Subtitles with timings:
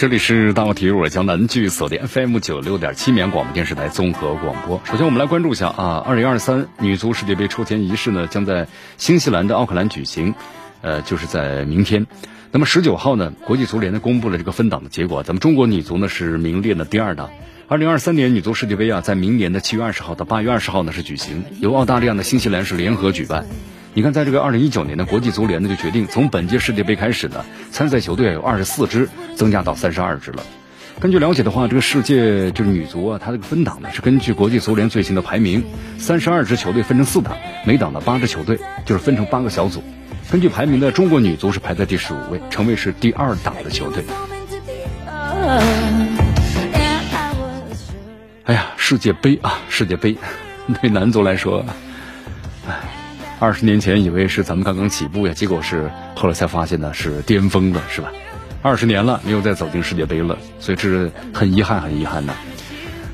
[0.00, 4.80] 这里是大话体育，我江南剧锁定 FM 九六点七绵广播电视台综合广播。
[4.86, 8.66] 首先，我们来关注一下啊，二零二三女足世界杯抽签仪式呢，将在
[8.96, 10.34] 新西兰的奥克兰举行，
[10.80, 12.06] 呃，就是在明天。
[12.50, 17.28] 那么十九号呢，国际足联呢公布了这个分档的结果，咱们中国女足呢是名列的第二档。
[17.68, 23.44] 二零二三年女足世界杯啊，在明年的七月二十号到八月二十号呢是举行，由澳大利亚的新西兰是联合举办。
[23.92, 30.44] 你看，在这个二零一九年的国际足联呢，就决定从本届世界杯开始呢，参赛球队有二十四支，增加到三十二支了。
[31.00, 35.64] 根据了解的话，这个世界就是女足啊，它这个分档呢是根据国际足联最新的排名，
[35.98, 39.82] 三十二支球队分成四档，每档的八支球队，就是分成八个小组。
[40.30, 44.04] 根据排名呢，中国女足是排在第十五位，成为是第二档的球队。
[48.44, 50.16] 哎呀，世界杯啊，世界杯，
[50.80, 51.64] 对男足来说，
[52.68, 52.99] 哎。
[53.40, 58.12] 二十年前以为是咱们刚刚起步呀，结果是后来才发现呢是巅峰了，是吧？
[58.60, 62.34] 二十年了没有再走进世界杯了，所以这是很遗憾，很遗憾的。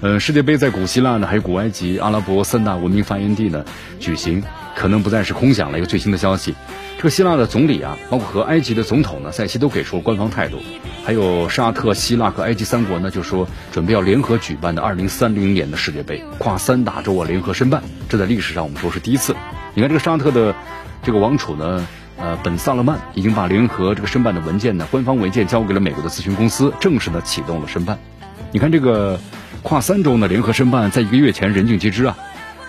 [0.00, 3.64] 呃，世界杯在古希腊呢，还有古埃及、阿拉伯三大文明发源地呢
[4.00, 4.42] 举行，
[4.74, 5.78] 可能不再是空想了。
[5.78, 6.56] 一个最新的消息，
[6.96, 10.58] 这个希腊的总理啊，包括和埃及的总统呢，在期都给出了官方态度。
[11.04, 19.36] 还有沙特、希腊和埃及三国呢，就说准备要联合举办的二零三零年的世界杯，跨三大洲啊联合申办，这在历史上我们说是第一次。
[19.76, 20.54] 你看这个沙特的
[21.02, 27.98] 这个王储呢，呃，本萨勒曼已经把联合这个申办的文件呢，官方文件交给了美国的咨询公司，正式的启动了申办。
[28.52, 29.20] 你看这个
[29.62, 32.16] 跨三周呢联合申办，在一个月前人尽皆知啊，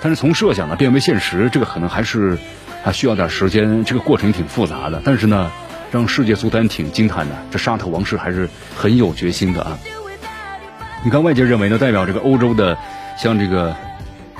[0.01, 2.37] 但是从设想呢变为现实，这个可能还是
[2.83, 5.01] 还需要点时间，这个过程挺复杂的。
[5.05, 5.49] 但是呢，
[5.93, 9.79] 让世界足坛挺惊叹的，这沙特王室还是很有决心的啊。
[11.05, 12.77] 你看外界认为呢，代表这个欧洲的
[13.17, 13.73] 像这个。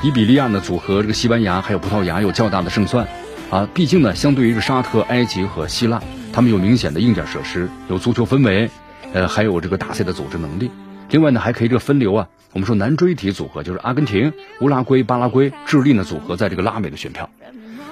[0.03, 3.08] 伊比利亚呢组合这个西班牙还有葡萄牙有较大的胜算，
[3.50, 6.00] 啊，毕竟呢，相对于这沙特、埃及和希腊，
[6.31, 8.69] 他们有明显的硬件设施，有足球氛围，
[9.13, 10.69] 呃，还有这个大赛的组织能力。
[11.09, 17.28] 另外呢，还可以这个分流啊，我们说南锥体组合就是阿根廷、乌拉圭、巴拉圭、智利呢组合在这个拉美的选票。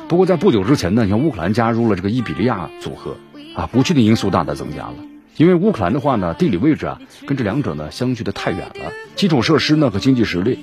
[0.07, 3.17] 不过在不久之前呢，你像乌克兰加入了这个伊比利亚组合，
[3.55, 4.95] 啊，不确定因素大大增加了。
[5.37, 10.59] 因为乌克兰的话呢，地理位置啊跟这两者呢相距的太远了，基础设施呢和经济实力。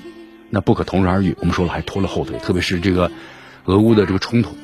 [0.54, 3.10] 那不可同日而语，我们说了还拖了后腿，特别是这个
[3.64, 4.54] 俄乌的这个冲突，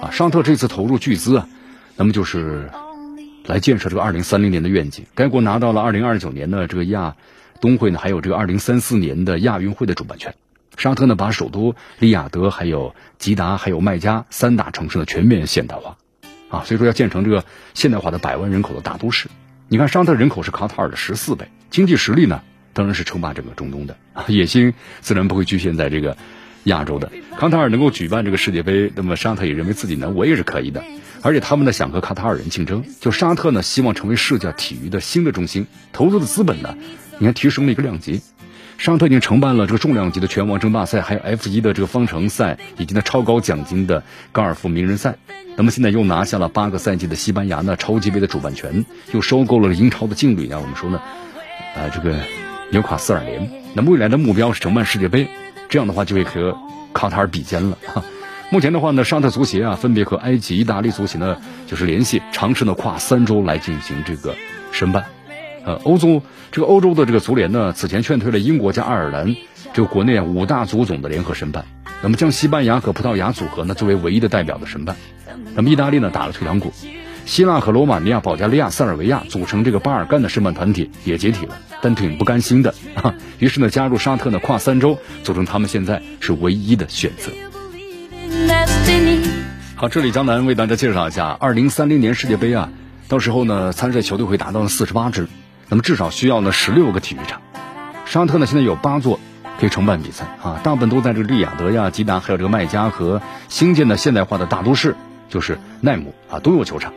[0.00, 1.48] 啊，沙特这次投入巨资啊，
[1.94, 2.68] 那么就是
[3.46, 5.06] 来建设这个二零三零年的愿景。
[5.14, 7.14] 该国拿到了二零二九年的这个亚
[7.60, 10.34] 冬会呢，还有这个二零三四年的亚运会的主办权。
[10.76, 15.96] 沙特呢，把首都利雅得、还有吉达、还有麦加三大城市呢全面现代化，
[16.50, 17.44] 啊，所以说要建成这个
[17.74, 19.28] 现代化的百万人口的大都市。
[19.68, 22.42] 你看，沙特人口是卡塔尔的十四倍，经济实力呢？
[22.72, 26.16] 当然是称霸整个中东的啊野心，自然不会局限在这个
[26.64, 27.10] 亚洲的。
[27.36, 30.82] 康塔尔能够举办这个世界杯，那么沙特也认为自己呢，我也是可以的。
[31.22, 36.76] 而且他们呢想和卡塔尔人竞争，就沙特呢希望成为世界体育的新的中心，投资的资本呢，
[37.18, 38.20] 你看提升了一个量级。
[38.76, 45.16] 沙特已经承办了这个重量级的拳王争霸赛，还有 F 一的这个方程赛，以及呢超高奖金的高尔夫名人赛。
[45.56, 50.60] 那么现在又拿下了八个赛季的西班牙呢超级杯的主办权，又收购了英超的劲旅啊。
[50.60, 51.00] 我们说呢，
[51.74, 52.47] 啊这个。
[52.70, 55.28] 纽卡斯尔联，那未来的目标是承办世界杯，
[55.70, 56.58] 这样的话就会和
[56.92, 57.78] 卡塔尔比肩了。
[57.86, 58.04] 哈
[58.50, 61.36] 目前的话呢，沙特足协啊，分别和埃及、意大利足协呢，
[61.66, 64.34] 就是联系，尝试呢跨三周来进行这个
[64.72, 65.04] 申办。
[65.64, 69.34] 呃，欧洲这个欧洲的这个足联呢，此前劝退了英国加爱尔兰
[69.72, 71.64] 这个国内五大足总的联合申办，
[72.02, 74.96] 那么将西班牙和葡萄牙组合呢作为唯一的代表的申办。
[75.54, 76.72] 那么意大利呢打了退堂鼓。
[77.28, 83.14] 希腊和罗马尼亚、保加利亚、塞尔维亚组成这个巴尔干的申办团体也解体了，但挺不甘心的啊。
[83.38, 87.30] 于是呢，加入沙特呢，跨三洲组成他们现在是唯一的选择。
[89.76, 92.70] 好，这里江南为大家介绍一下，二零三零年世界杯啊，
[93.08, 95.28] 到时候呢，参赛球队会达到四十八支，
[95.68, 97.42] 那么至少需要呢十六个体育场。
[98.06, 99.20] 沙特呢现在有八座
[99.60, 103.20] 可以承办比赛啊，大部分都在这个利雅得呀、吉达，还有这个麦加和
[103.50, 104.96] 新建的现代化的大都市，
[105.28, 106.94] 就是奈姆啊，都有球场。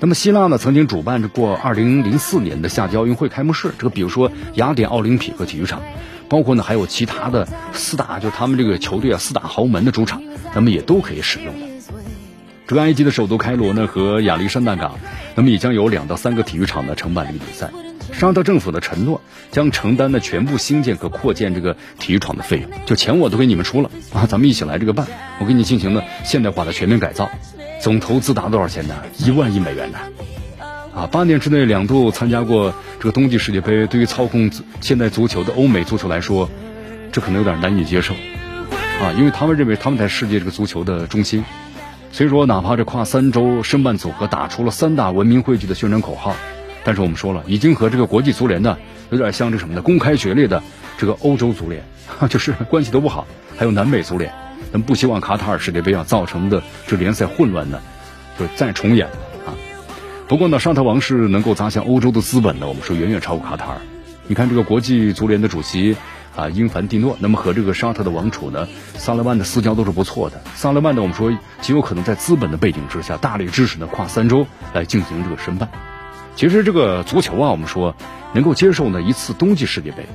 [0.00, 5.82] 那么希腊呢，曾经主办过2004年的夏季奥运会开幕式，这个比如说雅典奥林匹克体育场，
[6.28, 10.22] 包括呢还有其他的四大，就他们这个球队啊四大豪门的主场，
[10.54, 11.66] 那么也都可以使用的。
[12.66, 14.98] 这个埃及的首都开罗呢和亚历山大港，
[15.34, 17.70] 那么也将有两到三个体育场呢承办这个比赛。
[18.12, 19.20] 沙特政府的承诺
[19.50, 25.06] 将承担的全部兴建和扩建这个体育场的费用，就钱我都给你们出了啊，咱们一起来这个办，
[25.40, 27.28] 我给你进行呢现代化的全面改造，
[27.84, 28.94] 总投资达多少钱呢？
[29.18, 29.98] 一万亿美元呢！
[30.96, 34.50] 啊，八年之内两度参加过这个冬季世界杯，对于操控
[34.80, 36.48] 现代足球的欧美足球来说，
[37.12, 38.14] 这可能有点难以接受
[39.02, 41.44] 啊，因为他们认为他们在世界这个足球的中心，
[42.10, 46.34] 所以说哪怕这跨三洲申办组合打出了三大文明汇聚的宣传口号。
[46.84, 48.78] 但是我们说了，已经和这个国际足联呢
[49.10, 49.82] 有点像这什么呢？
[49.82, 50.62] 公开决裂的
[50.96, 51.84] 这个欧洲足联，
[52.30, 53.26] 就是关系都不好。
[53.58, 54.32] 还有南美足联，
[54.72, 57.80] 咱不希望卡塔尔世界杯啊造成的这联赛混乱呢，
[58.38, 59.06] 就再重演
[59.46, 59.54] 啊。
[60.26, 63.78] 不过呢，沙特王室能够砸向欧洲的资本呢，我们说远远超过卡塔尔。
[64.26, 65.96] 你看这个国际足联的主席
[66.34, 68.66] 啊，英凡蒂诺，那么和这个沙特的王储呢，
[68.96, 70.40] 萨勒曼的私交都是不错的。
[70.54, 71.30] 萨勒曼呢，我们说
[71.60, 75.68] 极有可能在资本的背景之下，大力支持呢跨三洲来进行这个申办。
[76.34, 77.94] 其实这个足球啊，我们说
[78.32, 80.06] 能够接受呢一次冬季世界杯，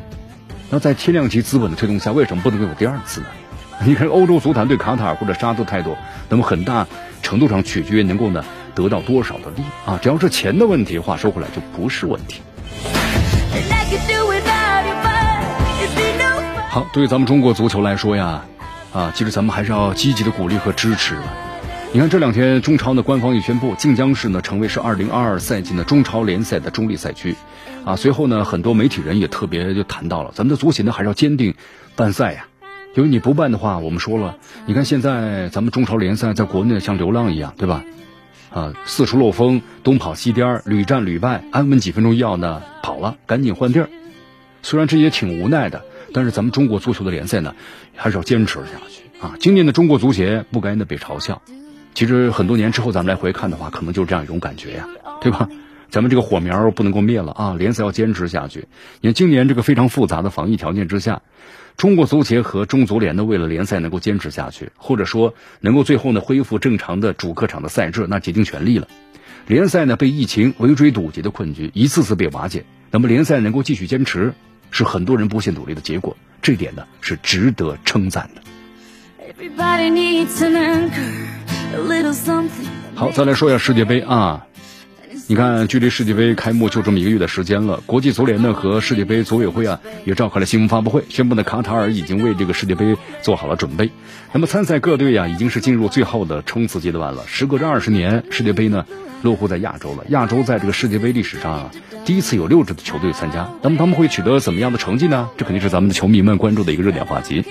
[0.71, 3.27] 那在天量级资本的推动下，为什么不能够有第二次呢？
[3.85, 5.95] 你看欧洲足坛对卡塔尔或者沙特态度，
[6.27, 6.85] 那么很大
[7.21, 8.43] 程度上取决于能够呢
[8.75, 9.97] 得到多少的利啊。
[10.01, 12.41] 只要是钱的问题，话说回来就不是问题。
[16.69, 18.43] 好，对于咱们中国足球来说呀，
[18.91, 21.17] 啊，其实咱们还是要积极的鼓励和支持。
[21.91, 27.35] 你看这两天中超呢，官方也宣布晋江市呢成为是二零二二赛季的中超联赛的中立赛区，
[27.85, 31.55] 啊，随后呢很多媒体人也特别就谈到了，咱们的足协呢还是要坚定
[31.95, 32.45] 办赛呀，
[32.95, 37.83] 因为你不办的话，我们说了，你看现在咱们中超联赛在国内像流浪一样，对吧？
[38.51, 43.89] 啊，四处漏风，东跑西颠，屡战屡败，安稳几分钟要呢跑了，赶紧换地儿。
[44.63, 47.53] 虽然这也挺无奈的，但是咱们中国足球的联赛呢
[47.95, 49.35] 还是要坚持下去啊。
[49.39, 51.42] 今年的中国足协不该呢被嘲笑。
[51.94, 54.88] 其实很多年之后，咱们来回看的话，可能就是这样一种感觉呀，
[55.21, 55.47] 对吧？
[55.89, 58.68] 咱们这个火苗不能够灭了啊，联赛要坚持下去。
[59.01, 61.21] 你看今年这个非常复杂的防疫条件之下，
[61.77, 68.88] 中国足协和中足联呢，为了联赛能够坚持下去，或者说能够最后呢恢复正常的主客场的赛制，那竭尽全力了。
[69.47, 74.33] 联赛呢被疫情围追堵截的困局一次次被瓦解，那么联赛能够继续坚持，
[74.69, 78.42] 是很多人不懈努力的结果，这点呢是值得称赞的。
[82.95, 84.45] 好，再来说一下世界杯啊！
[85.31, 87.83] 你看，距离世界杯开幕就这么一个月的时间了。
[87.85, 93.91] 国际足联呢和世界杯组委会啊也召开了新闻发布会，宣布呢卡塔尔已经为这个世界杯做好了准备。
[94.33, 97.27] 那么参赛各队呀已经是进入最后的冲刺阶段了。
[97.27, 98.87] 时隔这二十年，世界杯呢
[99.21, 100.03] 落户在亚洲了。
[100.09, 101.71] 亚洲在这个世界杯历史上啊
[102.05, 103.51] 第一次有六支的球队参加。
[103.61, 105.29] 那么他们会取得怎么样的成绩呢？
[105.37, 107.45] 这肯定是咱们的球迷们关注的一个热点话题。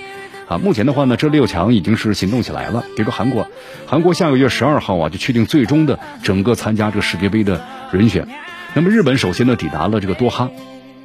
[0.49, 2.83] 啊，目前的话呢，这六强已经是行动起来了。
[2.95, 3.47] 比如说韩国，
[3.85, 7.61] 韩国下个月十二号啊就确定最终的整个参加这个世界杯的
[7.91, 8.27] 人选。
[8.73, 10.49] 那么日本首先呢抵达了这个多哈，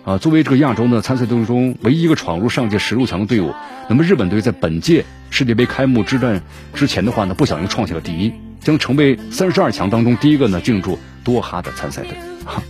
[0.07, 3.53] 啊，作为这个亚洲呢参赛队伍中唯一一个闯入上届十六强的队伍，
[3.91, 6.41] 那么日本队在本届世界杯开幕之战
[6.73, 12.13] 之前的话呢，不小心创下了第一，将成为三十二强当中第一个呢进入多哈的参赛队。
[12.47, 12.63] 哈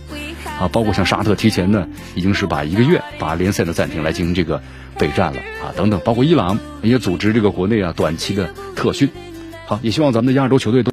[0.59, 4.61] 啊，包括像沙特提前呢，已经是把一个月把联赛的暂停来进行这个
[4.97, 9.09] 备战了啊，等等，包括伊朗也组织这个国内啊短期的特训。
[9.67, 10.83] 好，也希望咱们的亚洲球队都。